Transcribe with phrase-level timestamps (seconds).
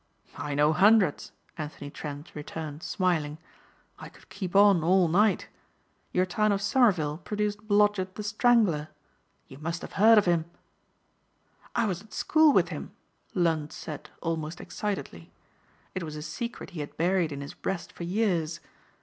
[0.39, 3.37] "I know hundreds," Anthony Trent returned smiling.
[3.99, 5.47] "I could keep on all night.
[6.11, 8.87] Your town of Somerville produced Blodgett the Strangler.
[9.47, 10.45] You must have heard of him?"
[11.75, 12.93] "I was at school with him,"
[13.35, 15.31] Lund said almost excitedly.
[15.93, 18.59] It was a secret he had buried in his breast for years.